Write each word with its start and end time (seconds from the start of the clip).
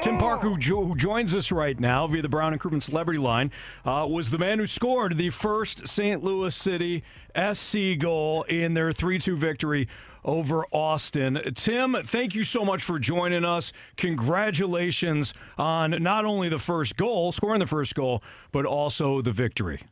Tim 0.00 0.16
Park, 0.16 0.40
who, 0.40 0.56
jo- 0.56 0.86
who 0.86 0.96
joins 0.96 1.34
us 1.34 1.52
right 1.52 1.78
now 1.78 2.06
via 2.06 2.22
the 2.22 2.28
Brown 2.28 2.54
and 2.54 2.60
Crouppen 2.60 2.80
Celebrity 2.80 3.18
Line, 3.18 3.52
uh, 3.84 4.06
was 4.08 4.30
the 4.30 4.38
man 4.38 4.58
who 4.58 4.66
scored 4.66 5.18
the 5.18 5.28
first 5.28 5.86
St. 5.86 6.24
Louis 6.24 6.54
City 6.54 7.04
SC 7.36 7.98
goal 7.98 8.44
in 8.44 8.72
their 8.72 8.92
3 8.92 9.18
2 9.18 9.36
victory 9.36 9.88
over 10.24 10.64
Austin. 10.72 11.38
Tim, 11.54 11.96
thank 12.02 12.34
you 12.34 12.44
so 12.44 12.64
much 12.64 12.82
for 12.82 12.98
joining 12.98 13.44
us. 13.44 13.74
Congratulations 13.98 15.34
on 15.58 15.90
not 16.02 16.24
only 16.24 16.48
the 16.48 16.58
first 16.58 16.96
goal, 16.96 17.30
scoring 17.30 17.60
the 17.60 17.66
first 17.66 17.94
goal, 17.94 18.22
but 18.52 18.64
also 18.64 19.20
the 19.20 19.32
victory. 19.32 19.82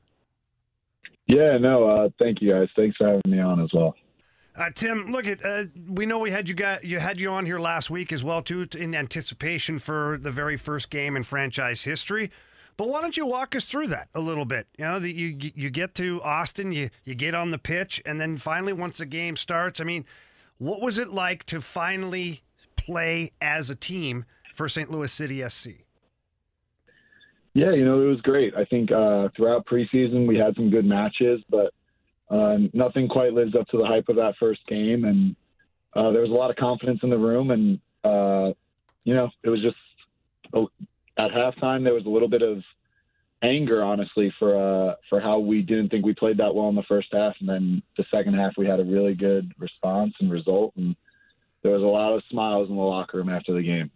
Yeah, 1.27 1.59
no, 1.59 1.87
uh, 1.87 2.09
thank 2.19 2.41
you 2.41 2.51
guys. 2.51 2.69
Thanks 2.75 2.97
for 2.97 3.07
having 3.09 3.21
me 3.27 3.41
on 3.41 3.61
as 3.61 3.69
well. 3.75 3.95
Uh, 4.57 4.71
Tim, 4.75 5.13
look 5.13 5.27
at 5.27 5.45
uh, 5.45 5.65
we 5.89 6.05
know 6.05 6.19
we 6.19 6.31
had 6.31 6.49
you 6.49 6.55
got 6.55 6.83
you 6.83 6.99
had 6.99 7.21
you 7.21 7.31
on 7.31 7.47
here 7.47 7.61
last 7.61 7.91
week 7.91 8.13
as 8.13 8.25
well 8.25 8.43
too 8.43 8.67
in 8.77 8.95
anticipation 8.95 9.79
for 9.79 10.19
the 10.21 10.33
very 10.33 10.57
first 10.57 10.91
game 10.91 11.17
in 11.17 11.23
franchise 11.23 11.83
history. 11.83 12.31
But 12.77 12.89
why 12.89 13.01
don't 13.01 13.17
you 13.17 13.27
walk 13.27 13.57
us 13.57 13.65
through 13.65 13.89
that 13.89 14.09
a 14.15 14.21
little 14.21 14.45
bit? 14.45 14.69
You 14.79 14.85
know, 14.85 15.01
that 15.01 15.13
you 15.13 15.37
you 15.55 15.71
get 15.71 15.95
to 15.97 16.23
Austin, 16.23 16.73
you 16.73 16.91
you 17.05 17.15
get 17.15 17.35
on 17.35 17.51
the 17.51 17.59
pitch, 17.59 18.03
and 18.05 18.21
then 18.21 18.37
finally 18.37 18.73
once 18.73 18.99
the 18.99 19.07
game 19.07 19.37
starts, 19.37 19.81
I 19.81 19.85
mean, 19.85 20.05
what 20.59 20.81
was 20.81 20.99
it 20.99 21.09
like 21.09 21.45
to 21.47 21.61
finally 21.61 22.43
play 22.77 23.33
as 23.41 23.71
a 23.71 23.75
team 23.77 24.25
for 24.55 24.69
St. 24.69 24.91
Louis 24.91 25.13
City 25.13 25.47
SC? 25.49 25.69
Yeah, 27.55 27.73
you 27.73 27.85
know, 27.85 28.01
it 28.01 28.07
was 28.07 28.21
great. 28.21 28.55
I 28.57 28.65
think 28.65 28.93
uh, 28.93 29.29
throughout 29.37 29.67
preseason 29.67 30.29
we 30.29 30.37
had 30.37 30.55
some 30.55 30.71
good 30.71 30.85
matches, 30.85 31.41
but 31.51 31.73
uh, 32.31 32.59
nothing 32.73 33.09
quite 33.09 33.33
lives 33.33 33.55
up 33.55 33.67
to 33.69 33.79
the 33.79 33.87
hype 33.87 34.09
of 34.09 34.17
that 34.17 34.35
first 34.39 34.61
game. 34.67 35.05
And 35.05 35.37
uh, 35.95 36.11
there 36.13 36.23
was 36.23 36.31
a 36.31 36.35
lot 36.35 36.51
of 36.51 36.57
confidence 36.57 37.01
in 37.03 37.11
the 37.11 37.19
room, 37.19 37.51
and 37.51 37.81
uh, 38.05 38.53
you 39.05 39.15
know, 39.15 39.31
it 39.43 39.49
was 39.49 39.63
just 39.63 39.77
at 41.19 41.31
halftime 41.33 41.85
there 41.85 41.95
was 41.95 42.07
a 42.07 42.11
little 42.11 42.29
bit 42.29 42.43
of 42.43 42.63
anger, 43.43 43.83
honestly, 43.83 44.33
for 44.39 44.57
uh, 44.57 44.95
for 45.09 45.21
how 45.21 45.39
we 45.39 45.63
didn't 45.63 45.89
think 45.89 46.05
we 46.05 46.15
played 46.15 46.39
that 46.39 46.55
well 46.55 46.69
in 46.69 46.75
the 46.75 46.83
first 46.83 47.09
half, 47.13 47.35
and 47.41 47.49
then 47.49 47.83
the 47.97 48.05
second 48.15 48.35
half 48.35 48.53
we 48.57 48.67
had 48.67 48.81
a 48.81 48.85
really 48.85 49.15
good 49.15 49.53
response 49.59 50.15
and 50.21 50.31
result, 50.31 50.73
and 50.77 50.95
there 51.63 51.73
was 51.73 51.83
a 51.83 51.87
lot 51.87 52.15
of 52.15 52.23
smiles 52.31 52.69
in 52.69 52.77
the 52.77 52.83
locker 52.83 53.19
room 53.19 53.29
after 53.29 53.53
the 53.53 53.63
game. 53.63 53.91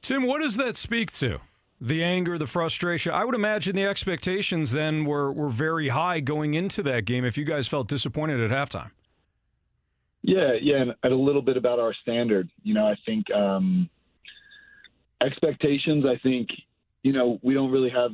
Tim, 0.00 0.26
what 0.26 0.40
does 0.40 0.56
that 0.56 0.76
speak 0.76 1.12
to? 1.12 1.40
The 1.82 2.04
anger, 2.04 2.38
the 2.38 2.46
frustration. 2.46 3.12
I 3.12 3.24
would 3.24 3.34
imagine 3.34 3.74
the 3.74 3.84
expectations 3.84 4.70
then 4.70 5.04
were, 5.04 5.32
were 5.32 5.48
very 5.48 5.88
high 5.88 6.20
going 6.20 6.54
into 6.54 6.80
that 6.84 7.04
game 7.06 7.24
if 7.24 7.36
you 7.36 7.44
guys 7.44 7.66
felt 7.66 7.88
disappointed 7.88 8.40
at 8.40 8.50
halftime. 8.50 8.92
Yeah, 10.22 10.52
yeah, 10.62 10.84
and 11.02 11.12
a 11.12 11.16
little 11.16 11.42
bit 11.42 11.56
about 11.56 11.80
our 11.80 11.92
standard. 11.92 12.48
You 12.62 12.74
know, 12.74 12.86
I 12.86 12.94
think 13.04 13.28
um, 13.32 13.90
expectations, 15.20 16.04
I 16.06 16.16
think, 16.22 16.50
you 17.02 17.12
know, 17.12 17.40
we 17.42 17.52
don't 17.52 17.72
really 17.72 17.90
have 17.90 18.12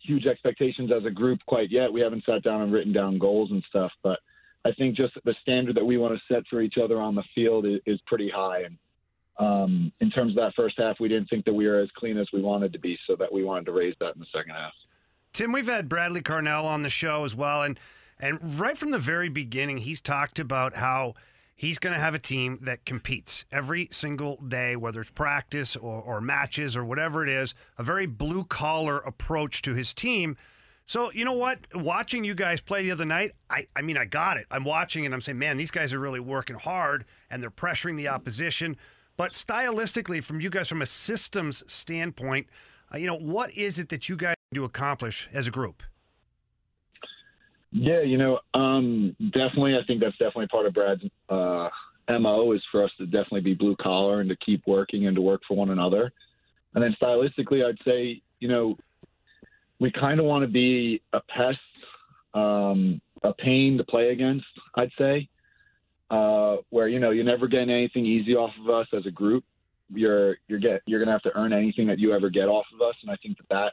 huge 0.00 0.26
expectations 0.26 0.90
as 0.90 1.04
a 1.04 1.10
group 1.10 1.38
quite 1.46 1.70
yet. 1.70 1.92
We 1.92 2.00
haven't 2.00 2.24
sat 2.24 2.42
down 2.42 2.62
and 2.62 2.72
written 2.72 2.92
down 2.92 3.18
goals 3.18 3.52
and 3.52 3.62
stuff, 3.68 3.92
but 4.02 4.18
I 4.64 4.72
think 4.72 4.96
just 4.96 5.14
the 5.24 5.36
standard 5.40 5.76
that 5.76 5.84
we 5.84 5.98
want 5.98 6.18
to 6.18 6.34
set 6.34 6.42
for 6.50 6.60
each 6.60 6.78
other 6.82 7.00
on 7.00 7.14
the 7.14 7.22
field 7.32 7.64
is, 7.64 7.78
is 7.86 8.00
pretty 8.08 8.28
high. 8.28 8.62
And 8.62 8.76
um, 9.38 9.92
in 10.00 10.10
terms 10.10 10.32
of 10.32 10.36
that 10.36 10.52
first 10.54 10.76
half, 10.78 11.00
we 11.00 11.08
didn't 11.08 11.28
think 11.28 11.44
that 11.44 11.52
we 11.52 11.66
were 11.66 11.80
as 11.80 11.90
clean 11.96 12.18
as 12.18 12.26
we 12.32 12.40
wanted 12.40 12.72
to 12.72 12.78
be, 12.78 12.98
so 13.06 13.16
that 13.16 13.32
we 13.32 13.44
wanted 13.44 13.66
to 13.66 13.72
raise 13.72 13.94
that 14.00 14.14
in 14.14 14.20
the 14.20 14.26
second 14.32 14.52
half. 14.52 14.72
Tim, 15.32 15.52
we've 15.52 15.66
had 15.66 15.88
Bradley 15.88 16.22
Carnell 16.22 16.64
on 16.64 16.82
the 16.82 16.88
show 16.88 17.24
as 17.24 17.34
well, 17.34 17.62
and 17.62 17.78
and 18.20 18.58
right 18.60 18.78
from 18.78 18.90
the 18.92 18.98
very 18.98 19.28
beginning, 19.28 19.78
he's 19.78 20.00
talked 20.00 20.38
about 20.38 20.76
how 20.76 21.14
he's 21.56 21.78
going 21.78 21.94
to 21.94 22.00
have 22.00 22.14
a 22.14 22.18
team 22.18 22.58
that 22.62 22.84
competes 22.84 23.44
every 23.50 23.88
single 23.90 24.36
day, 24.36 24.76
whether 24.76 25.00
it's 25.00 25.10
practice 25.10 25.76
or, 25.76 26.00
or 26.00 26.20
matches 26.20 26.76
or 26.76 26.84
whatever 26.84 27.22
it 27.22 27.28
is. 27.28 27.54
A 27.78 27.82
very 27.82 28.06
blue 28.06 28.44
collar 28.44 28.98
approach 28.98 29.62
to 29.62 29.74
his 29.74 29.94
team. 29.94 30.36
So 30.86 31.10
you 31.12 31.24
know 31.24 31.32
what? 31.32 31.60
Watching 31.74 32.24
you 32.24 32.34
guys 32.34 32.60
play 32.60 32.82
the 32.82 32.90
other 32.90 33.04
night, 33.04 33.32
I, 33.48 33.66
I 33.74 33.82
mean, 33.82 33.96
I 33.96 34.04
got 34.04 34.36
it. 34.36 34.46
I'm 34.50 34.64
watching 34.64 35.04
and 35.06 35.14
I'm 35.14 35.20
saying, 35.20 35.38
man, 35.38 35.56
these 35.56 35.70
guys 35.70 35.92
are 35.94 35.98
really 35.98 36.20
working 36.20 36.56
hard 36.56 37.04
and 37.30 37.42
they're 37.42 37.50
pressuring 37.50 37.96
the 37.96 38.08
opposition. 38.08 38.76
But 39.16 39.32
stylistically, 39.32 40.22
from 40.22 40.40
you 40.40 40.50
guys, 40.50 40.68
from 40.68 40.82
a 40.82 40.86
systems 40.86 41.62
standpoint, 41.72 42.48
uh, 42.92 42.98
you 42.98 43.06
know, 43.06 43.16
what 43.16 43.52
is 43.56 43.78
it 43.78 43.88
that 43.90 44.08
you 44.08 44.16
guys 44.16 44.34
do 44.52 44.64
accomplish 44.64 45.28
as 45.32 45.46
a 45.46 45.50
group? 45.50 45.82
Yeah, 47.70 48.02
you 48.02 48.18
know, 48.18 48.38
um, 48.54 49.16
definitely. 49.18 49.76
I 49.76 49.84
think 49.86 50.00
that's 50.00 50.16
definitely 50.16 50.46
part 50.46 50.66
of 50.66 50.74
Brad's 50.74 51.02
uh, 51.28 51.68
mo 52.08 52.52
is 52.52 52.62
for 52.70 52.84
us 52.84 52.90
to 52.98 53.06
definitely 53.06 53.40
be 53.40 53.54
blue 53.54 53.76
collar 53.76 54.20
and 54.20 54.28
to 54.30 54.36
keep 54.36 54.62
working 54.66 55.06
and 55.06 55.16
to 55.16 55.22
work 55.22 55.42
for 55.46 55.56
one 55.56 55.70
another. 55.70 56.12
And 56.74 56.82
then 56.82 56.94
stylistically, 57.00 57.64
I'd 57.64 57.78
say, 57.84 58.20
you 58.40 58.48
know, 58.48 58.76
we 59.80 59.90
kind 59.90 60.20
of 60.20 60.26
want 60.26 60.44
to 60.44 60.50
be 60.50 61.02
a 61.12 61.20
pest, 61.20 61.58
um, 62.34 63.00
a 63.22 63.32
pain 63.32 63.76
to 63.78 63.84
play 63.84 64.10
against. 64.10 64.46
I'd 64.76 64.90
say 64.98 65.28
uh, 66.10 66.56
where 66.70 66.88
you 66.88 66.98
know 66.98 67.10
you're 67.10 67.24
never 67.24 67.46
getting 67.46 67.70
anything 67.70 68.06
easy 68.06 68.34
off 68.34 68.52
of 68.60 68.68
us 68.68 68.86
as 68.92 69.06
a 69.06 69.10
group. 69.10 69.44
You're 69.92 70.36
you're 70.48 70.58
get 70.58 70.82
you're 70.86 71.00
gonna 71.00 71.12
have 71.12 71.22
to 71.22 71.36
earn 71.36 71.52
anything 71.52 71.86
that 71.88 71.98
you 71.98 72.12
ever 72.14 72.30
get 72.30 72.48
off 72.48 72.66
of 72.74 72.80
us, 72.80 72.94
and 73.02 73.10
I 73.10 73.16
think 73.16 73.38
that 73.38 73.48
that 73.50 73.72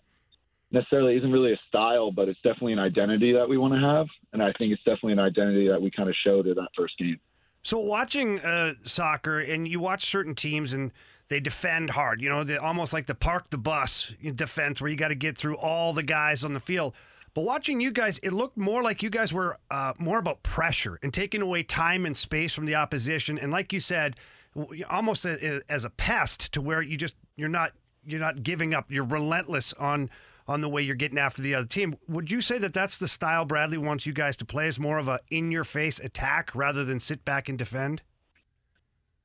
necessarily 0.72 1.18
isn't 1.18 1.32
really 1.32 1.54
a 1.54 1.60
style, 1.68 2.12
but 2.12 2.30
it's 2.30 2.40
definitely 2.42 2.74
an 2.74 2.80
identity 2.80 3.34
that 3.34 3.48
we 3.48 3.58
want 3.58 3.74
to 3.74 3.80
have, 3.80 4.08
and 4.34 4.42
I 4.42 4.54
think 4.58 4.72
it's 4.74 4.84
definitely 4.84 5.14
an 5.14 5.20
identity 5.20 5.68
that 5.68 5.82
we 5.82 5.92
kind 5.92 6.10
of 6.10 6.16
showed 6.24 6.48
in 6.48 6.56
that 6.56 6.70
first 6.76 6.98
game. 6.98 7.20
So 7.64 7.78
watching 7.78 8.40
uh, 8.40 8.74
soccer, 8.84 9.40
and 9.40 9.68
you 9.68 9.80
watch 9.80 10.06
certain 10.06 10.34
teams, 10.34 10.74
and 10.74 10.92
they 11.28 11.40
defend 11.40 11.92
hard. 11.92 12.22
You 12.22 12.30
know, 12.30 12.44
they 12.44 12.58
almost 12.58 12.92
like 12.94 13.08
the 13.08 13.16
park 13.16 13.50
the 13.52 13.58
bus 13.58 14.14
defense, 14.36 14.82
where 14.82 14.90
you 14.90 14.98
got 14.98 15.10
to 15.10 15.16
get 15.16 15.38
through 15.38 15.58
all 15.58 15.94
the 15.94 16.04
guys 16.04 16.44
on 16.44 16.54
the 16.54 16.60
field. 16.60 16.94
But 17.34 17.44
watching 17.44 17.80
you 17.80 17.92
guys, 17.92 18.20
it 18.20 18.34
looked 18.34 18.58
more 18.58 18.84
like 18.84 19.02
you 19.02 19.10
guys 19.10 19.32
were 19.32 19.58
uh, 19.70 19.94
more 19.98 20.20
about 20.20 20.44
pressure 20.44 21.00
and 21.02 21.14
taking 21.14 21.42
away 21.42 21.64
time 21.64 22.06
and 22.06 22.16
space 22.16 22.54
from 22.54 22.66
the 22.66 22.76
opposition. 22.76 23.38
And 23.38 23.52
like 23.52 23.72
you 23.72 23.80
said, 23.80 24.18
almost 24.90 25.26
a, 25.26 25.62
as 25.70 25.86
a 25.86 25.90
pest 25.90 26.52
to 26.54 26.62
where 26.62 26.82
you 26.82 26.98
just 26.98 27.16
you're 27.38 27.50
not 27.50 27.72
you're 28.06 28.20
not 28.20 28.44
giving 28.44 28.74
up. 28.74 28.92
You're 28.92 29.06
relentless 29.06 29.74
on 29.74 30.10
on 30.48 30.60
the 30.60 30.68
way 30.68 30.82
you're 30.82 30.96
getting 30.96 31.18
after 31.20 31.42
the 31.42 31.56
other 31.56 31.68
team. 31.68 31.96
Would 32.10 32.30
you 32.30 32.42
say 32.42 32.58
that 32.58 32.74
that's 32.74 32.98
the 32.98 33.08
style 33.08 33.46
Bradley 33.46 33.78
wants 33.78 34.06
you 34.06 34.12
guys 34.12 34.36
to 34.38 34.46
play? 34.46 34.68
Is 34.68 34.80
more 34.80 34.98
of 34.98 35.08
a 35.08 35.20
in 35.30 35.52
your 35.52 35.64
face 35.64 36.00
attack 36.00 36.52
rather 36.54 36.84
than 36.84 37.00
sit 37.00 37.24
back 37.24 37.48
and 37.48 37.58
defend? 37.58 38.02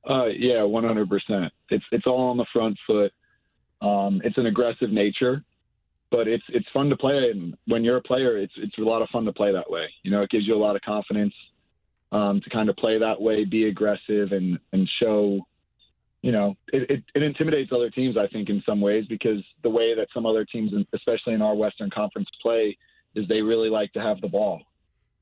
Uh, 0.09 0.27
yeah, 0.27 0.59
100%. 0.59 1.49
It's 1.69 1.83
it's 1.91 2.07
all 2.07 2.29
on 2.29 2.37
the 2.37 2.45
front 2.53 2.77
foot. 2.87 3.11
Um, 3.81 4.21
it's 4.23 4.37
an 4.37 4.45
aggressive 4.45 4.91
nature 4.91 5.43
but 6.11 6.27
it's 6.27 6.43
it's 6.49 6.67
fun 6.73 6.89
to 6.89 6.97
play. 6.97 7.31
And 7.31 7.55
when 7.67 7.83
you're 7.83 7.97
a 7.97 8.01
player 8.01 8.37
it's 8.37 8.53
it's 8.57 8.77
a 8.77 8.81
lot 8.81 9.01
of 9.01 9.09
fun 9.09 9.25
to 9.25 9.33
play 9.33 9.51
that 9.51 9.69
way. 9.69 9.87
You 10.03 10.11
know 10.11 10.21
it 10.21 10.29
gives 10.29 10.47
you 10.47 10.55
a 10.55 10.57
lot 10.57 10.75
of 10.75 10.81
confidence 10.81 11.33
um, 12.11 12.41
to 12.41 12.49
kind 12.49 12.69
of 12.69 12.75
play 12.77 12.97
that 12.99 13.21
way 13.21 13.45
be 13.45 13.67
aggressive 13.67 14.31
and 14.31 14.59
and 14.73 14.89
show 15.01 15.39
you 16.21 16.31
know 16.31 16.55
it, 16.73 16.89
it, 16.89 17.03
it 17.13 17.21
intimidates 17.21 17.71
other 17.71 17.91
teams 17.91 18.17
i 18.17 18.25
think 18.27 18.49
in 18.49 18.63
some 18.65 18.81
ways 18.81 19.05
because 19.07 19.43
the 19.61 19.69
way 19.69 19.93
that 19.93 20.07
some 20.13 20.25
other 20.25 20.43
teams 20.45 20.71
especially 20.93 21.33
in 21.33 21.43
our 21.43 21.53
western 21.53 21.91
conference 21.91 22.27
play 22.41 22.75
is 23.17 23.27
they 23.27 23.41
really 23.41 23.69
like 23.69 23.91
to 23.93 24.01
have 24.01 24.21
the 24.21 24.27
ball. 24.27 24.61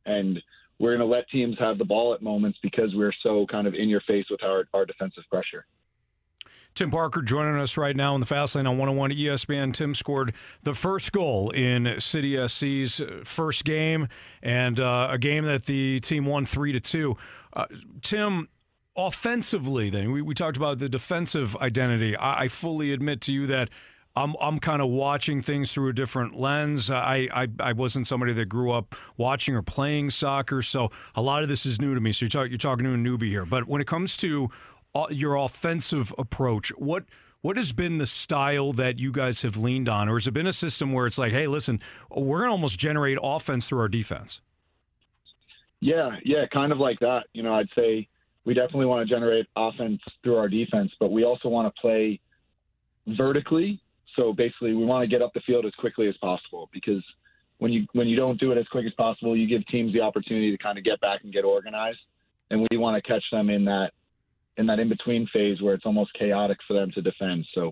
And 0.05 0.39
we're 0.79 0.95
going 0.95 1.07
to 1.07 1.13
let 1.13 1.29
teams 1.29 1.55
have 1.59 1.77
the 1.77 1.85
ball 1.85 2.13
at 2.13 2.21
moments 2.21 2.59
because 2.61 2.89
we're 2.93 3.13
so 3.23 3.45
kind 3.49 3.65
of 3.65 3.73
in 3.73 3.87
your 3.87 4.01
face 4.01 4.25
with 4.29 4.43
our, 4.43 4.65
our 4.73 4.85
defensive 4.85 5.23
pressure 5.31 5.65
Tim 6.75 6.91
Parker 6.91 7.21
joining 7.21 7.55
us 7.55 7.77
right 7.77 7.95
now 7.95 8.15
in 8.15 8.19
the 8.19 8.25
fast 8.25 8.53
lane 8.53 8.67
on 8.67 8.77
101 8.77 9.11
ESPN. 9.11 9.73
Tim 9.73 9.95
scored 9.95 10.33
the 10.63 10.73
first 10.73 11.13
goal 11.13 11.49
in 11.51 12.01
City 12.01 12.35
SC's 12.47 13.01
first 13.23 13.63
game, 13.63 14.09
and 14.43 14.77
uh, 14.77 15.07
a 15.09 15.17
game 15.17 15.45
that 15.45 15.67
the 15.67 16.01
team 16.01 16.25
won 16.25 16.45
three 16.45 16.73
to 16.73 16.81
two. 16.81 17.15
Uh, 17.53 17.67
Tim, 18.01 18.49
offensively, 18.97 19.89
then 19.89 20.11
we, 20.11 20.21
we 20.21 20.33
talked 20.33 20.57
about 20.57 20.79
the 20.79 20.89
defensive 20.89 21.55
identity. 21.57 22.13
I, 22.17 22.41
I 22.41 22.47
fully 22.49 22.91
admit 22.91 23.21
to 23.21 23.33
you 23.33 23.47
that. 23.47 23.69
I'm 24.17 24.33
I'm 24.39 24.59
kind 24.59 24.81
of 24.81 24.87
watching 24.87 25.41
things 25.41 25.73
through 25.73 25.89
a 25.89 25.93
different 25.93 26.39
lens. 26.39 26.89
I, 26.89 27.27
I 27.33 27.47
I 27.59 27.73
wasn't 27.73 28.07
somebody 28.07 28.31
that 28.31 28.45
grew 28.45 28.71
up 28.71 28.95
watching 29.17 29.55
or 29.55 29.61
playing 29.61 30.09
soccer, 30.09 30.61
so 30.61 30.89
a 31.15 31.21
lot 31.21 31.43
of 31.43 31.49
this 31.49 31.65
is 31.65 31.81
new 31.81 31.93
to 31.93 31.99
me. 31.99 32.13
So 32.13 32.23
you're, 32.23 32.29
talk, 32.29 32.47
you're 32.47 32.57
talking 32.57 32.85
to 32.85 32.93
a 32.93 32.95
newbie 32.95 33.27
here. 33.27 33.45
But 33.45 33.67
when 33.67 33.81
it 33.81 33.87
comes 33.87 34.15
to 34.17 34.49
Uh, 34.95 35.07
your 35.09 35.35
offensive 35.35 36.13
approach, 36.17 36.69
what 36.77 37.03
what 37.41 37.57
has 37.57 37.73
been 37.73 37.99
the 37.99 38.07
style 38.07 38.73
that 38.73 38.97
you 38.97 39.11
guys 39.11 39.43
have 39.43 39.57
leaned 39.57 39.87
on, 39.87 40.09
or 40.09 40.15
has 40.15 40.25
it 40.25 40.31
been 40.31 40.47
a 40.47 40.53
system 40.53 40.93
where 40.93 41.05
it's 41.05 41.17
like, 41.17 41.31
hey, 41.31 41.45
listen, 41.45 41.79
we're 42.09 42.39
going 42.39 42.47
to 42.47 42.53
almost 42.53 42.79
generate 42.79 43.19
offense 43.21 43.67
through 43.67 43.79
our 43.81 43.87
defense? 43.87 44.41
Yeah, 45.79 46.15
yeah, 46.23 46.45
kind 46.51 46.71
of 46.71 46.79
like 46.79 46.97
that. 47.01 47.25
You 47.33 47.43
know, 47.43 47.53
I'd 47.53 47.69
say 47.75 48.07
we 48.45 48.55
definitely 48.55 48.87
want 48.87 49.07
to 49.07 49.13
generate 49.13 49.45
offense 49.55 50.01
through 50.23 50.37
our 50.37 50.47
defense, 50.47 50.91
but 50.99 51.11
we 51.11 51.23
also 51.23 51.49
want 51.49 51.71
to 51.71 51.81
play 51.81 52.19
vertically 53.05 53.79
so 54.15 54.33
basically, 54.33 54.73
we 54.73 54.85
want 54.85 55.03
to 55.03 55.07
get 55.07 55.21
up 55.21 55.33
the 55.33 55.41
field 55.41 55.65
as 55.65 55.73
quickly 55.75 56.07
as 56.07 56.15
possible 56.17 56.69
because 56.73 57.03
when 57.57 57.71
you 57.71 57.85
when 57.93 58.07
you 58.07 58.15
don't 58.15 58.39
do 58.39 58.51
it 58.51 58.57
as 58.57 58.67
quick 58.67 58.85
as 58.85 58.93
possible, 58.93 59.35
you 59.35 59.47
give 59.47 59.65
teams 59.67 59.93
the 59.93 60.01
opportunity 60.01 60.51
to 60.51 60.57
kind 60.57 60.77
of 60.77 60.83
get 60.83 60.99
back 61.01 61.23
and 61.23 61.33
get 61.33 61.43
organized, 61.43 61.99
and 62.49 62.67
we 62.69 62.77
want 62.77 63.01
to 63.01 63.07
catch 63.07 63.23
them 63.31 63.49
in 63.49 63.65
that 63.65 63.91
in 64.57 64.65
that 64.67 64.79
in 64.79 64.89
between 64.89 65.27
phase 65.33 65.61
where 65.61 65.73
it's 65.73 65.85
almost 65.85 66.13
chaotic 66.13 66.57
for 66.67 66.73
them 66.73 66.91
to 66.91 67.01
defend. 67.01 67.45
So 67.53 67.71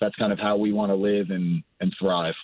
that's 0.00 0.14
kind 0.16 0.32
of 0.32 0.38
how 0.38 0.56
we 0.56 0.72
want 0.72 0.90
to 0.90 0.96
live 0.96 1.30
and 1.30 1.62
and 1.80 1.92
thrive. 1.98 2.34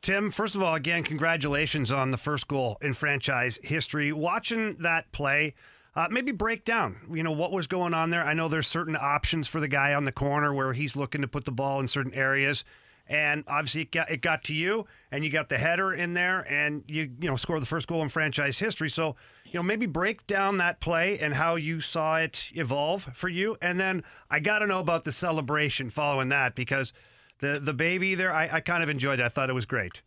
Tim, 0.00 0.30
first 0.30 0.54
of 0.54 0.62
all, 0.62 0.74
again, 0.74 1.02
congratulations 1.02 1.90
on 1.90 2.12
the 2.12 2.16
first 2.16 2.46
goal 2.46 2.78
in 2.80 2.92
franchise 2.92 3.58
history. 3.62 4.12
Watching 4.12 4.76
that 4.80 5.10
play, 5.10 5.54
uh, 5.96 6.06
maybe 6.10 6.30
break 6.30 6.64
down, 6.64 7.00
you 7.12 7.24
know, 7.24 7.32
what 7.32 7.50
was 7.50 7.66
going 7.66 7.94
on 7.94 8.10
there. 8.10 8.22
I 8.22 8.32
know 8.32 8.46
there's 8.46 8.68
certain 8.68 8.96
options 8.98 9.48
for 9.48 9.58
the 9.58 9.66
guy 9.66 9.94
on 9.94 10.04
the 10.04 10.12
corner 10.12 10.54
where 10.54 10.72
he's 10.72 10.94
looking 10.94 11.22
to 11.22 11.28
put 11.28 11.44
the 11.44 11.52
ball 11.52 11.80
in 11.80 11.88
certain 11.88 12.14
areas, 12.14 12.62
and 13.08 13.42
obviously 13.48 13.82
it 13.82 13.90
got 13.90 14.08
it 14.08 14.22
got 14.22 14.44
to 14.44 14.54
you, 14.54 14.86
and 15.10 15.24
you 15.24 15.30
got 15.30 15.48
the 15.48 15.58
header 15.58 15.92
in 15.92 16.14
there, 16.14 16.40
and 16.48 16.84
you 16.86 17.10
you 17.20 17.28
know 17.28 17.34
score 17.34 17.58
the 17.58 17.66
first 17.66 17.88
goal 17.88 18.02
in 18.02 18.08
franchise 18.08 18.58
history. 18.58 18.90
So 18.90 19.16
you 19.50 19.58
know 19.58 19.62
maybe 19.62 19.86
break 19.86 20.26
down 20.26 20.58
that 20.58 20.80
play 20.80 21.18
and 21.18 21.34
how 21.34 21.56
you 21.56 21.80
saw 21.80 22.18
it 22.18 22.50
evolve 22.54 23.08
for 23.14 23.28
you, 23.28 23.56
and 23.62 23.78
then 23.78 24.04
I 24.30 24.40
got 24.40 24.60
to 24.60 24.66
know 24.66 24.80
about 24.80 25.04
the 25.04 25.12
celebration 25.12 25.90
following 25.90 26.28
that 26.30 26.54
because 26.54 26.92
the 27.40 27.58
the 27.58 27.74
baby 27.74 28.14
there, 28.14 28.32
I, 28.32 28.48
I 28.52 28.60
kind 28.60 28.82
of 28.82 28.88
enjoyed 28.88 29.20
it. 29.20 29.24
I 29.24 29.28
thought 29.28 29.50
it 29.50 29.54
was 29.54 29.66
great. 29.66 30.02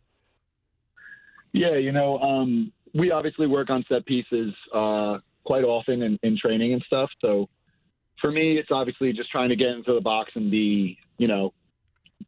Yeah, 1.52 1.76
you 1.76 1.92
know, 1.92 2.18
um, 2.18 2.72
we 2.94 3.10
obviously 3.10 3.46
work 3.46 3.70
on 3.70 3.84
set 3.88 4.06
pieces 4.06 4.54
uh, 4.74 5.18
quite 5.44 5.64
often 5.64 6.02
in, 6.02 6.18
in 6.22 6.38
training 6.38 6.72
and 6.72 6.82
stuff. 6.86 7.10
So 7.20 7.48
for 8.20 8.30
me, 8.30 8.58
it's 8.58 8.70
obviously 8.70 9.12
just 9.12 9.30
trying 9.30 9.48
to 9.50 9.56
get 9.56 9.68
into 9.68 9.92
the 9.92 10.00
box 10.00 10.30
and 10.34 10.50
be, 10.50 10.98
you 11.18 11.28
know, 11.28 11.52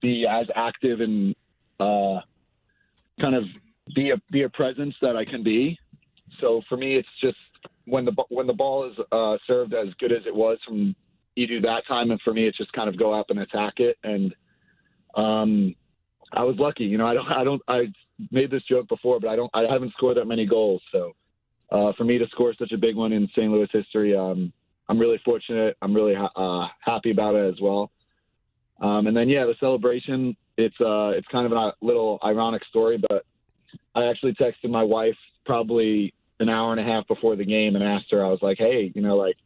be 0.03 0.27
as 0.29 0.47
active 0.55 1.01
and 1.01 1.35
uh, 1.81 2.21
kind 3.21 3.35
of 3.35 3.45
be 3.95 4.11
a 4.11 4.17
be 4.31 4.43
a 4.43 4.49
presence 4.49 4.95
that 5.01 5.17
I 5.17 5.25
can 5.25 5.43
be. 5.43 5.79
So 6.41 6.63
for 6.69 6.77
me, 6.77 6.97
it's 6.97 7.09
just 7.21 7.37
when 7.87 8.05
the 8.05 8.13
when 8.29 8.47
the 8.47 8.53
ball 8.53 8.91
is 8.91 8.97
uh, 9.13 9.37
served 9.47 9.75
as 9.75 9.89
good 9.99 10.13
as 10.13 10.27
it 10.27 10.35
was 10.35 10.59
from 10.67 10.95
Edu 11.39 11.63
that 11.63 11.87
time, 11.87 12.11
and 12.11 12.21
for 12.23 12.33
me, 12.33 12.47
it's 12.47 12.59
just 12.59 12.73
kind 12.73 12.89
of 12.89 12.99
go 12.99 13.13
up 13.13 13.31
and 13.31 13.41
attack 13.41 13.75
it. 13.79 13.97
And 14.05 14.35
um, 15.17 15.75
I 16.33 16.43
was 16.43 16.57
lucky, 16.59 16.85
you 16.85 16.99
know. 16.99 17.07
I 17.07 17.15
don't 17.15 17.29
I 17.31 17.45
don't 17.45 17.63
I 17.69 17.87
made 18.31 18.51
this 18.51 18.63
joke 18.69 18.89
before, 18.89 19.21
but 19.21 19.29
I 19.29 19.37
don't 19.37 19.51
I 19.55 19.63
haven't 19.71 19.93
scored 19.93 20.17
that 20.17 20.27
many 20.27 20.47
goals, 20.47 20.83
so 20.93 21.15
uh, 21.71 21.93
for 21.97 22.05
me 22.05 22.19
to 22.19 22.27
score 22.29 22.55
such 22.59 22.73
a 22.73 22.79
big 22.79 22.97
one 22.97 23.13
in 23.13 23.29
St. 23.29 23.51
Louis 23.51 23.69
history, 23.73 24.17
um, 24.17 24.53
I'm 24.89 24.99
really 24.99 25.21
fortunate. 25.25 25.77
I'm 25.83 25.95
really 25.95 26.15
ha- 26.15 26.33
uh, 26.37 26.69
happy 26.81 27.11
about 27.11 27.35
it 27.35 27.53
as 27.53 27.61
well. 27.61 27.91
Um, 28.81 29.07
and 29.07 29.17
then 29.17 29.29
yeah, 29.29 29.45
the 29.45 29.55
celebration. 29.61 30.37
It's 30.57 30.77
uh, 30.81 31.09
it's 31.09 31.27
kind 31.33 31.47
of 31.47 31.53
a 31.53 31.73
little 31.81 32.21
ironic 32.25 32.63
story, 32.67 33.03
but 33.09 33.25
I 33.97 34.05
actually 34.05 34.35
texted 34.35 34.71
my 34.71 34.85
wife 34.85 35.17
probably 35.45 36.15
an 36.41 36.49
hour 36.49 36.73
and 36.73 36.81
a 36.81 36.85
half 36.85 37.07
before 37.07 37.37
the 37.37 37.45
game 37.45 37.77
and 37.77 37.85
asked 37.85 38.11
her. 38.11 38.25
I 38.25 38.29
was 38.29 38.41
like, 38.43 38.59
hey, 38.59 38.93
you 38.95 39.03
know, 39.03 39.17
like 39.17 39.37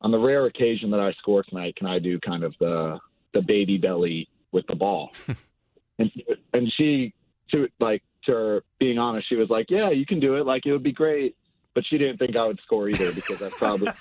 on 0.00 0.10
the 0.10 0.18
rare 0.18 0.46
occasion 0.46 0.90
that 0.90 1.00
I 1.00 1.12
score 1.14 1.42
tonight, 1.42 1.76
can 1.76 1.86
I 1.86 1.98
do 1.98 2.18
kind 2.20 2.44
of 2.44 2.54
the 2.60 2.98
the 3.32 3.42
baby 3.42 3.78
belly 3.78 4.28
with 4.52 4.66
the 4.66 4.74
ball? 4.74 5.12
and 5.98 6.10
and 6.52 6.72
she 6.76 7.14
to 7.52 7.68
like 7.80 8.02
to 8.24 8.32
her 8.32 8.64
being 8.78 8.98
honest, 8.98 9.28
she 9.28 9.36
was 9.36 9.50
like, 9.50 9.66
yeah, 9.70 9.90
you 9.90 10.04
can 10.04 10.20
do 10.20 10.36
it. 10.36 10.46
Like 10.46 10.66
it 10.66 10.72
would 10.72 10.82
be 10.82 10.92
great 10.92 11.36
but 11.76 11.84
she 11.86 11.98
didn't 11.98 12.16
think 12.16 12.34
I 12.34 12.46
would 12.46 12.58
score 12.64 12.88
either 12.88 13.12
because 13.12 13.42
I 13.42 13.50
probably 13.50 13.88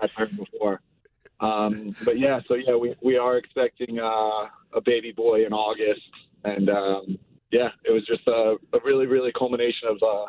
had 0.00 0.10
heard 0.16 0.34
before. 0.34 0.80
Um, 1.38 1.94
but 2.02 2.18
yeah, 2.18 2.40
so 2.48 2.54
yeah, 2.54 2.74
we, 2.74 2.94
we 3.02 3.18
are 3.18 3.36
expecting 3.36 3.98
uh, 4.00 4.46
a 4.72 4.80
baby 4.82 5.12
boy 5.12 5.44
in 5.44 5.52
August, 5.52 6.00
and 6.44 6.70
um, 6.70 7.18
yeah, 7.52 7.68
it 7.84 7.92
was 7.92 8.06
just 8.06 8.26
a, 8.26 8.56
a 8.72 8.78
really, 8.86 9.04
really 9.04 9.32
culmination 9.38 9.88
of 9.88 10.02
uh, 10.02 10.24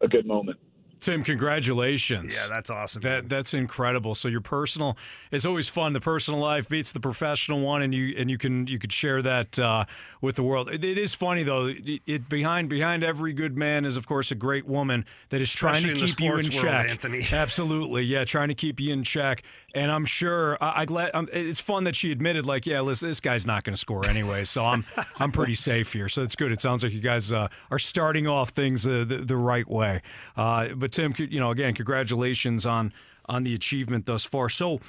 a 0.00 0.08
good 0.08 0.26
moment. 0.26 0.58
Tim, 1.00 1.24
congratulations. 1.24 2.34
Yeah, 2.34 2.46
that's 2.48 2.70
awesome. 2.70 3.02
That 3.02 3.28
that's 3.28 3.54
incredible. 3.54 4.14
So 4.14 4.28
your 4.28 4.40
personal 4.40 4.96
it's 5.30 5.44
always 5.44 5.68
fun. 5.68 5.92
The 5.92 6.00
personal 6.00 6.40
life 6.40 6.68
beats 6.68 6.92
the 6.92 7.00
professional 7.00 7.60
one, 7.60 7.82
and 7.82 7.94
you 7.94 8.14
and 8.18 8.30
you 8.30 8.38
can 8.38 8.66
you 8.66 8.78
could 8.78 8.92
share 8.92 9.22
that 9.22 9.58
uh, 9.58 9.84
with 10.20 10.36
the 10.36 10.42
world. 10.42 10.68
It, 10.70 10.84
it 10.84 10.98
is 10.98 11.14
funny 11.14 11.42
though. 11.42 11.66
It, 11.66 12.02
it, 12.06 12.28
behind 12.28 12.68
behind 12.68 13.04
every 13.04 13.32
good 13.32 13.56
man 13.56 13.84
is 13.84 13.96
of 13.96 14.06
course 14.06 14.30
a 14.30 14.34
great 14.34 14.66
woman 14.66 15.04
that 15.28 15.40
is 15.40 15.54
Especially 15.54 15.94
trying 15.94 15.94
to 15.94 16.06
keep 16.06 16.20
you 16.20 16.30
in 16.30 16.36
world, 16.36 16.50
check. 16.50 16.90
Anthony. 16.90 17.26
Absolutely, 17.32 18.02
yeah, 18.02 18.24
trying 18.24 18.48
to 18.48 18.54
keep 18.54 18.80
you 18.80 18.92
in 18.92 19.04
check. 19.04 19.42
And 19.72 19.90
I'm 19.90 20.04
sure 20.04 20.58
I, 20.60 20.82
I 20.82 20.84
glad 20.84 21.12
um, 21.14 21.28
it's 21.32 21.60
fun 21.60 21.84
that 21.84 21.94
she 21.94 22.10
admitted 22.10 22.44
like, 22.44 22.66
yeah, 22.66 22.80
listen, 22.80 23.08
this 23.08 23.20
guy's 23.20 23.46
not 23.46 23.62
going 23.62 23.74
to 23.74 23.80
score 23.80 24.06
anyway, 24.06 24.44
so 24.44 24.64
I'm 24.64 24.84
I'm 25.18 25.30
pretty 25.30 25.54
safe 25.54 25.92
here. 25.92 26.08
So 26.08 26.22
it's 26.22 26.36
good. 26.36 26.50
It 26.50 26.60
sounds 26.60 26.82
like 26.82 26.92
you 26.92 27.00
guys 27.00 27.30
uh, 27.30 27.48
are 27.70 27.78
starting 27.78 28.26
off 28.26 28.50
things 28.50 28.86
uh, 28.86 29.04
the, 29.06 29.18
the 29.18 29.36
right 29.36 29.68
way. 29.68 30.02
Uh, 30.36 30.68
but 30.90 31.14
Tim, 31.14 31.14
you 31.30 31.40
know, 31.40 31.50
again, 31.50 31.74
congratulations 31.74 32.66
on 32.66 32.92
on 33.26 33.42
the 33.42 33.54
achievement 33.54 34.06
thus 34.06 34.24
far. 34.24 34.48
So 34.48 34.80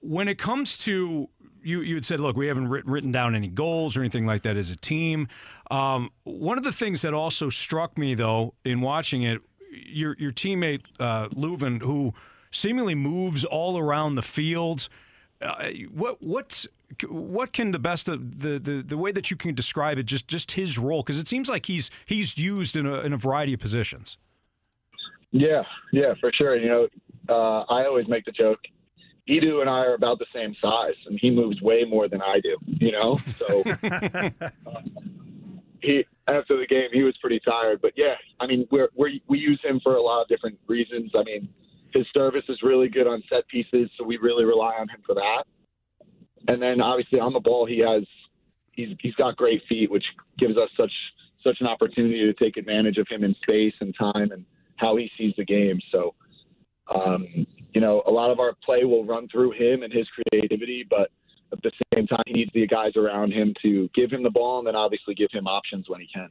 when 0.00 0.28
it 0.28 0.38
comes 0.38 0.76
to 0.78 1.28
you, 1.62 1.82
you 1.82 1.94
had 1.94 2.06
said, 2.06 2.20
look, 2.20 2.36
we 2.36 2.46
haven't 2.46 2.68
written, 2.68 3.12
down 3.12 3.34
any 3.34 3.48
goals 3.48 3.96
or 3.96 4.00
anything 4.00 4.26
like 4.26 4.42
that 4.42 4.56
as 4.56 4.70
a 4.70 4.76
team. 4.76 5.28
Um, 5.70 6.10
one 6.24 6.56
of 6.56 6.64
the 6.64 6.72
things 6.72 7.02
that 7.02 7.12
also 7.12 7.50
struck 7.50 7.98
me, 7.98 8.14
though, 8.14 8.54
in 8.64 8.80
watching 8.80 9.22
it, 9.22 9.42
your 9.70 10.16
your 10.18 10.32
teammate 10.32 10.82
uh, 10.98 11.28
Löwen, 11.28 11.82
who 11.82 12.14
seemingly 12.50 12.94
moves 12.94 13.44
all 13.44 13.78
around 13.78 14.14
the 14.14 14.22
field. 14.22 14.88
Uh, 15.42 15.68
what 15.92 16.22
what's 16.22 16.66
what 17.08 17.52
can 17.52 17.70
the 17.70 17.78
best 17.78 18.08
of 18.08 18.40
the, 18.40 18.58
the 18.58 18.82
the 18.82 18.96
way 18.96 19.12
that 19.12 19.30
you 19.30 19.36
can 19.36 19.54
describe 19.54 19.96
it 19.98 20.04
just 20.04 20.26
just 20.26 20.52
his 20.52 20.78
role 20.78 21.02
because 21.02 21.20
it 21.20 21.28
seems 21.28 21.48
like 21.48 21.66
he's 21.66 21.90
he's 22.04 22.36
used 22.36 22.76
in 22.76 22.86
a 22.86 23.00
in 23.00 23.12
a 23.12 23.16
variety 23.16 23.52
of 23.52 23.60
positions. 23.60 24.16
Yeah, 25.32 25.62
yeah, 25.92 26.14
for 26.20 26.32
sure. 26.32 26.56
You 26.56 26.68
know, 26.68 26.88
uh, 27.28 27.60
I 27.72 27.86
always 27.86 28.08
make 28.08 28.24
the 28.24 28.32
joke. 28.32 28.60
Edu 29.28 29.60
and 29.60 29.70
I 29.70 29.84
are 29.84 29.94
about 29.94 30.18
the 30.18 30.26
same 30.34 30.56
size, 30.60 30.94
and 31.06 31.18
he 31.20 31.30
moves 31.30 31.60
way 31.62 31.84
more 31.84 32.08
than 32.08 32.20
I 32.20 32.40
do. 32.40 32.56
You 32.66 32.92
know, 32.92 33.18
so 33.38 33.62
he 35.82 36.04
after 36.26 36.56
the 36.56 36.66
game 36.68 36.88
he 36.92 37.02
was 37.02 37.16
pretty 37.18 37.40
tired. 37.40 37.80
But 37.80 37.92
yeah, 37.96 38.14
I 38.40 38.46
mean, 38.46 38.66
we're, 38.70 38.88
we're 38.96 39.12
we 39.28 39.38
use 39.38 39.60
him 39.62 39.80
for 39.82 39.96
a 39.96 40.02
lot 40.02 40.22
of 40.22 40.28
different 40.28 40.58
reasons. 40.66 41.12
I 41.16 41.22
mean, 41.22 41.48
his 41.94 42.06
service 42.12 42.44
is 42.48 42.58
really 42.62 42.88
good 42.88 43.06
on 43.06 43.22
set 43.28 43.46
pieces, 43.48 43.90
so 43.96 44.04
we 44.04 44.16
really 44.16 44.44
rely 44.44 44.74
on 44.78 44.88
him 44.88 45.00
for 45.06 45.14
that. 45.14 45.44
And 46.48 46.60
then 46.60 46.80
obviously 46.80 47.20
on 47.20 47.32
the 47.32 47.40
ball, 47.40 47.66
he 47.66 47.78
has 47.80 48.02
he's 48.72 48.96
he's 49.00 49.14
got 49.14 49.36
great 49.36 49.62
feet, 49.68 49.90
which 49.90 50.04
gives 50.38 50.56
us 50.56 50.70
such 50.76 50.92
such 51.44 51.58
an 51.60 51.66
opportunity 51.66 52.20
to 52.20 52.34
take 52.34 52.56
advantage 52.56 52.98
of 52.98 53.06
him 53.08 53.22
in 53.24 53.34
space 53.42 53.74
and 53.80 53.94
time 53.98 54.32
and 54.32 54.44
how 54.80 54.96
he 54.96 55.10
sees 55.18 55.34
the 55.36 55.44
game. 55.44 55.78
So, 55.92 56.14
um, 56.92 57.46
you 57.72 57.80
know, 57.80 58.02
a 58.06 58.10
lot 58.10 58.30
of 58.30 58.40
our 58.40 58.54
play 58.64 58.84
will 58.84 59.04
run 59.04 59.28
through 59.28 59.52
him 59.52 59.82
and 59.82 59.92
his 59.92 60.08
creativity, 60.08 60.84
but 60.88 61.10
at 61.52 61.62
the 61.62 61.70
same 61.94 62.06
time, 62.06 62.22
he 62.26 62.32
needs 62.32 62.50
the 62.54 62.66
guys 62.66 62.92
around 62.96 63.32
him 63.32 63.54
to 63.62 63.88
give 63.94 64.10
him 64.10 64.22
the 64.22 64.30
ball 64.30 64.58
and 64.58 64.66
then 64.66 64.76
obviously 64.76 65.14
give 65.14 65.30
him 65.32 65.46
options 65.46 65.88
when 65.88 66.00
he 66.00 66.08
can. 66.12 66.30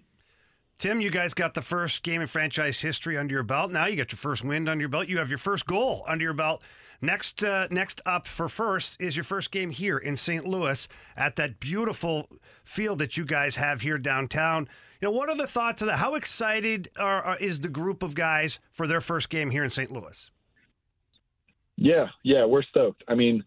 Tim, 0.79 1.01
you 1.01 1.11
guys 1.11 1.33
got 1.33 1.55
the 1.55 1.61
first 1.61 2.03
game 2.03 2.21
in 2.21 2.27
franchise 2.27 2.79
history 2.79 3.17
under 3.17 3.33
your 3.33 3.43
belt. 3.43 3.69
Now 3.69 3.87
you 3.87 3.97
got 3.97 4.13
your 4.13 4.17
first 4.17 4.45
win 4.45 4.69
under 4.69 4.81
your 4.81 4.87
belt. 4.87 5.09
You 5.09 5.17
have 5.17 5.27
your 5.27 5.37
first 5.37 5.65
goal 5.65 6.05
under 6.07 6.23
your 6.23 6.33
belt. 6.33 6.63
Next, 7.01 7.43
uh, 7.43 7.67
next 7.69 8.01
up 8.05 8.25
for 8.25 8.47
first 8.47 8.95
is 9.01 9.17
your 9.17 9.25
first 9.25 9.51
game 9.51 9.71
here 9.71 9.97
in 9.97 10.15
St. 10.15 10.47
Louis 10.47 10.87
at 11.17 11.35
that 11.35 11.59
beautiful 11.59 12.29
field 12.63 12.99
that 12.99 13.17
you 13.17 13.25
guys 13.25 13.57
have 13.57 13.81
here 13.81 13.97
downtown. 13.97 14.69
You 15.01 15.09
know, 15.09 15.11
what 15.11 15.27
are 15.27 15.35
the 15.35 15.47
thoughts 15.47 15.81
of 15.81 15.89
that? 15.89 15.97
How 15.97 16.15
excited 16.15 16.89
are, 16.97 17.23
are, 17.23 17.37
is 17.37 17.59
the 17.59 17.67
group 17.67 18.01
of 18.01 18.15
guys 18.15 18.59
for 18.71 18.87
their 18.87 19.01
first 19.01 19.29
game 19.29 19.51
here 19.51 19.65
in 19.65 19.69
St. 19.69 19.91
Louis? 19.91 20.31
Yeah, 21.75 22.07
yeah, 22.23 22.45
we're 22.45 22.63
stoked. 22.63 23.03
I 23.09 23.15
mean, 23.15 23.43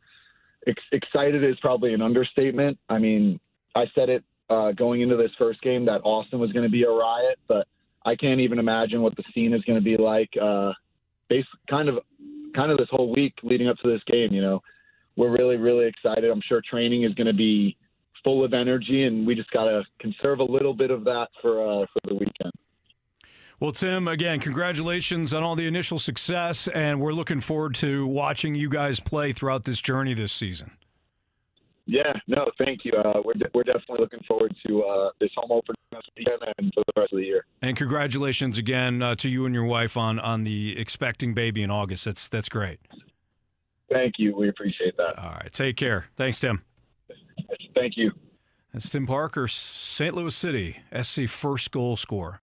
ex- 0.66 0.82
excited 0.92 1.42
is 1.42 1.58
probably 1.60 1.94
an 1.94 2.02
understatement. 2.02 2.78
I 2.90 2.98
mean, 2.98 3.40
I 3.74 3.86
said 3.94 4.10
it 4.10 4.22
uh, 4.52 4.72
going 4.72 5.00
into 5.00 5.16
this 5.16 5.30
first 5.38 5.60
game 5.62 5.86
that 5.86 6.00
Austin 6.04 6.38
was 6.38 6.52
going 6.52 6.64
to 6.64 6.70
be 6.70 6.82
a 6.84 6.90
riot, 6.90 7.38
but 7.48 7.66
I 8.04 8.16
can't 8.16 8.40
even 8.40 8.58
imagine 8.58 9.00
what 9.00 9.16
the 9.16 9.24
scene 9.34 9.54
is 9.54 9.62
going 9.62 9.78
to 9.78 9.84
be 9.84 9.96
like. 9.96 10.30
Uh, 10.40 10.72
kind 11.70 11.88
of, 11.88 11.98
kind 12.54 12.70
of 12.70 12.76
this 12.76 12.88
whole 12.90 13.10
week 13.10 13.32
leading 13.42 13.68
up 13.68 13.76
to 13.78 13.90
this 13.90 14.02
game. 14.06 14.32
You 14.32 14.42
know, 14.42 14.62
we're 15.16 15.30
really, 15.30 15.56
really 15.56 15.86
excited. 15.86 16.30
I'm 16.30 16.42
sure 16.46 16.60
training 16.68 17.04
is 17.04 17.14
going 17.14 17.26
to 17.26 17.32
be 17.32 17.76
full 18.22 18.44
of 18.44 18.52
energy, 18.52 19.04
and 19.04 19.26
we 19.26 19.34
just 19.34 19.50
got 19.50 19.64
to 19.64 19.82
conserve 19.98 20.40
a 20.40 20.44
little 20.44 20.74
bit 20.74 20.90
of 20.90 21.04
that 21.04 21.28
for 21.40 21.62
uh, 21.62 21.86
for 21.92 22.08
the 22.08 22.14
weekend. 22.14 22.52
Well, 23.58 23.72
Tim, 23.72 24.08
again, 24.08 24.40
congratulations 24.40 25.32
on 25.32 25.44
all 25.44 25.54
the 25.54 25.68
initial 25.68 25.98
success, 25.98 26.66
and 26.68 27.00
we're 27.00 27.12
looking 27.12 27.40
forward 27.40 27.76
to 27.76 28.06
watching 28.06 28.56
you 28.56 28.68
guys 28.68 28.98
play 28.98 29.32
throughout 29.32 29.64
this 29.64 29.80
journey 29.80 30.14
this 30.14 30.32
season. 30.32 30.72
Yeah, 31.92 32.14
no, 32.26 32.50
thank 32.56 32.86
you. 32.86 32.92
Uh, 32.92 33.20
we're, 33.22 33.34
de- 33.34 33.50
we're 33.52 33.64
definitely 33.64 33.98
looking 34.00 34.22
forward 34.26 34.56
to 34.66 34.82
uh, 34.82 35.10
this 35.20 35.28
home 35.36 35.52
opener 35.52 35.74
this 35.90 36.00
weekend 36.16 36.38
and 36.56 36.72
for 36.72 36.82
the 36.86 37.00
rest 37.00 37.12
of 37.12 37.18
the 37.18 37.24
year. 37.24 37.44
And 37.60 37.76
congratulations 37.76 38.56
again 38.56 39.02
uh, 39.02 39.14
to 39.16 39.28
you 39.28 39.44
and 39.44 39.54
your 39.54 39.64
wife 39.64 39.94
on 39.94 40.18
on 40.18 40.44
the 40.44 40.78
expecting 40.78 41.34
baby 41.34 41.62
in 41.62 41.70
August. 41.70 42.06
That's 42.06 42.28
that's 42.28 42.48
great. 42.48 42.80
Thank 43.90 44.14
you. 44.16 44.34
We 44.34 44.48
appreciate 44.48 44.96
that. 44.96 45.18
All 45.18 45.32
right, 45.32 45.52
take 45.52 45.76
care. 45.76 46.06
Thanks, 46.16 46.40
Tim. 46.40 46.62
Thank 47.74 47.98
you. 47.98 48.12
That's 48.72 48.88
Tim 48.88 49.06
Parker, 49.06 49.46
St. 49.46 50.14
Louis 50.14 50.34
City, 50.34 50.78
SC 50.98 51.28
first 51.28 51.72
goal 51.72 51.98
scorer. 51.98 52.40